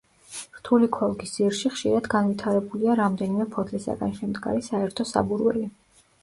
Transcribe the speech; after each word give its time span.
რთული 0.59 0.87
ქოლგის 0.95 1.33
ძირში 1.35 1.71
ხშირად 1.73 2.07
განვითარებულია 2.13 2.95
რამდენიმე 3.01 3.47
ფოთლისაგან 3.57 4.17
შემდგარი 4.23 4.65
საერთო 4.71 5.07
საბურველი. 5.13 5.69